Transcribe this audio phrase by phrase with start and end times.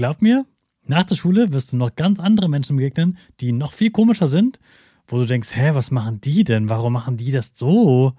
[0.00, 0.46] glaub mir,
[0.86, 4.58] nach der Schule wirst du noch ganz andere Menschen begegnen, die noch viel komischer sind,
[5.06, 6.70] wo du denkst, hä, was machen die denn?
[6.70, 8.14] Warum machen die das so?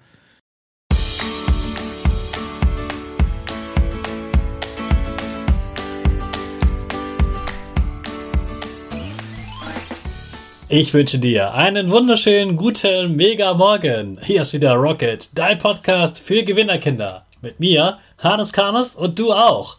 [10.68, 14.20] Ich wünsche dir einen wunderschönen guten Mega Morgen.
[14.22, 17.26] Hier ist wieder Rocket, dein Podcast für Gewinnerkinder.
[17.40, 19.78] Mit mir, Hannes Karnes und du auch.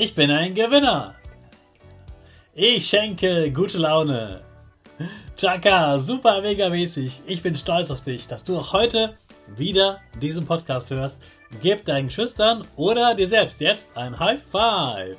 [0.00, 1.16] Ich bin ein Gewinner.
[2.54, 4.42] Ich schenke gute Laune.
[5.36, 7.22] Chaka, super mega mäßig.
[7.26, 9.16] Ich bin stolz auf dich, dass du auch heute
[9.56, 11.18] wieder diesen Podcast hörst.
[11.62, 15.16] Gib deinen Schüchtern oder dir selbst jetzt ein High Five.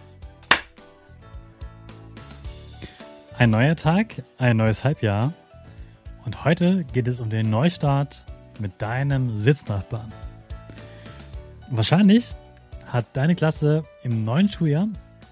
[3.37, 5.33] Ein neuer Tag, ein neues Halbjahr.
[6.23, 8.25] Und heute geht es um den Neustart
[8.59, 10.13] mit deinem Sitznachbarn.
[11.69, 12.33] Wahrscheinlich
[12.89, 14.87] hat deine Klasse im neuen Schuljahr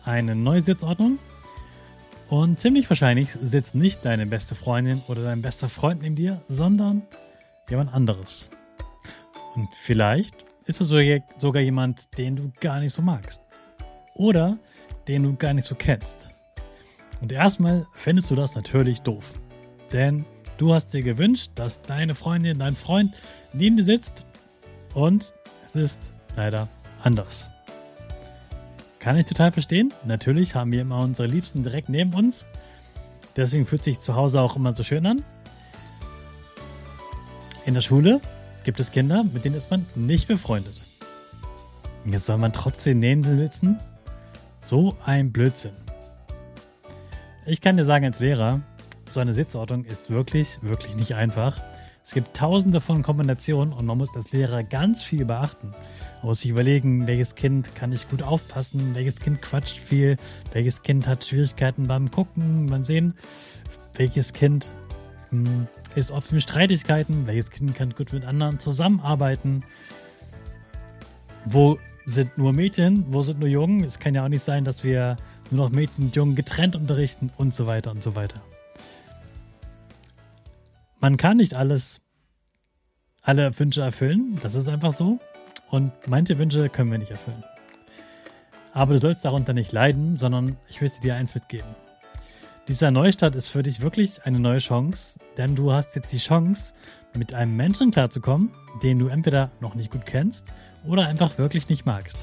[0.05, 1.19] eine neue Sitzordnung
[2.29, 7.03] und ziemlich wahrscheinlich sitzt nicht deine beste Freundin oder dein bester Freund neben dir, sondern
[7.69, 8.49] jemand anderes.
[9.55, 13.41] Und vielleicht ist es sogar jemand, den du gar nicht so magst.
[14.13, 14.57] Oder
[15.07, 16.29] den du gar nicht so kennst.
[17.21, 19.23] Und erstmal findest du das natürlich doof.
[19.93, 20.25] Denn
[20.57, 23.15] du hast dir gewünscht, dass deine Freundin, dein Freund
[23.53, 24.25] neben dir sitzt
[24.93, 25.33] und
[25.65, 26.01] es ist
[26.35, 26.67] leider
[27.07, 27.47] anders.
[28.99, 29.93] Kann ich total verstehen.
[30.05, 32.45] Natürlich haben wir immer unsere Liebsten direkt neben uns.
[33.37, 35.23] Deswegen fühlt sich zu Hause auch immer so schön an.
[37.65, 38.19] In der Schule
[38.65, 40.81] gibt es Kinder, mit denen ist man nicht befreundet.
[42.05, 43.79] Jetzt soll man trotzdem neben sitzen?
[44.61, 45.75] So ein Blödsinn.
[47.45, 48.59] Ich kann dir sagen als Lehrer,
[49.09, 51.61] so eine Sitzordnung ist wirklich, wirklich nicht einfach.
[52.07, 55.71] Es gibt tausende von Kombinationen und man muss als Lehrer ganz viel beachten.
[56.21, 60.15] Man muss sich überlegen, welches Kind kann ich gut aufpassen, welches Kind quatscht viel,
[60.53, 63.13] welches Kind hat Schwierigkeiten beim Gucken, beim Sehen,
[63.95, 64.71] welches Kind
[65.31, 69.65] hm, ist oft in Streitigkeiten, welches Kind kann gut mit anderen zusammenarbeiten.
[71.43, 73.83] Wo sind nur Mädchen, wo sind nur Jungen?
[73.83, 75.17] Es kann ja auch nicht sein, dass wir
[75.51, 78.41] nur noch Mädchen und Jungen getrennt unterrichten und so weiter und so weiter
[80.99, 82.01] man kann nicht alles,
[83.21, 84.39] alle Wünsche erfüllen.
[84.41, 85.19] Das ist einfach so.
[85.69, 87.43] Und manche Wünsche können wir nicht erfüllen.
[88.73, 91.75] Aber du sollst darunter nicht leiden, sondern ich möchte dir eins mitgeben.
[92.67, 96.73] Dieser Neustart ist für dich wirklich eine neue Chance, denn du hast jetzt die Chance,
[97.15, 98.51] mit einem Menschen klarzukommen,
[98.83, 100.45] den du entweder noch nicht gut kennst
[100.85, 102.17] oder einfach wirklich nicht magst.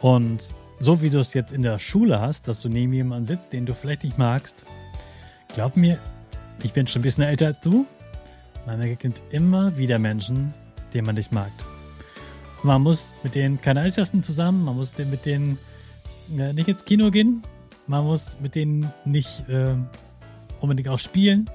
[0.00, 3.52] Und so wie du es jetzt in der Schule hast, dass du neben jemandem sitzt,
[3.52, 4.64] den du vielleicht nicht magst,
[5.54, 5.98] glaub mir,
[6.64, 7.86] ich bin schon ein bisschen älter als du.
[8.66, 10.52] Man begegnet immer wieder Menschen,
[10.92, 11.50] denen man nicht mag.
[12.62, 15.58] Man muss mit denen keine Eis essen zusammen, man muss mit denen
[16.36, 17.42] äh, nicht ins Kino gehen,
[17.86, 19.74] man muss mit denen nicht äh,
[20.60, 21.46] unbedingt auch spielen,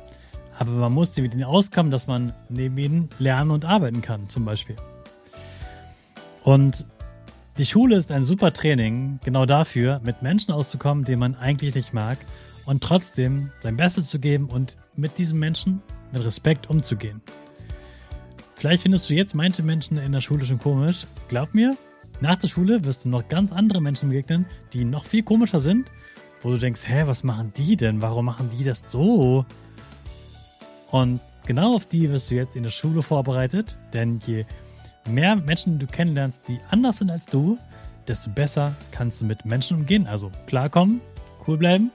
[0.58, 4.46] aber man muss mit ihnen auskommen, dass man neben ihnen lernen und arbeiten kann, zum
[4.46, 4.76] Beispiel.
[6.44, 6.86] Und
[7.60, 11.94] die Schule ist ein super Training, genau dafür, mit Menschen auszukommen, die man eigentlich nicht
[11.94, 12.18] mag
[12.66, 15.82] und trotzdem sein Bestes zu geben und mit diesen Menschen
[16.12, 17.22] mit Respekt umzugehen.
[18.56, 21.06] Vielleicht findest du jetzt manche Menschen in der Schule schon komisch.
[21.28, 21.76] Glaub mir,
[22.22, 25.92] nach der Schule wirst du noch ganz andere Menschen begegnen, die noch viel komischer sind,
[26.42, 28.02] wo du denkst, hä, was machen die denn?
[28.02, 29.46] Warum machen die das so?
[30.92, 34.46] Und genau auf die wirst du jetzt in der Schule vorbereitet, denn je
[35.10, 37.58] mehr Menschen du kennenlernst, die anders sind als du,
[38.08, 41.02] desto besser kannst du mit Menschen umgehen, also klarkommen,
[41.48, 41.92] cool bleiben.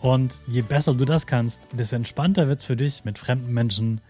[0.00, 4.00] Und je besser du das kannst, desto entspannter wird es für dich, mit fremden Menschen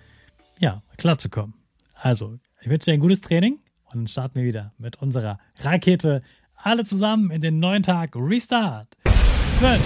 [0.58, 1.54] ja, klarzukommen.
[1.94, 6.22] Also, ich wünsche dir ein gutes Training und dann starten wir wieder mit unserer Rakete.
[6.54, 8.14] Alle zusammen in den neuen Tag.
[8.14, 8.96] Restart.
[9.04, 9.81] 5,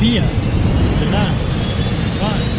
[0.00, 1.32] 4, 3, 2, 1.
[2.20, 2.51] Go, go, go.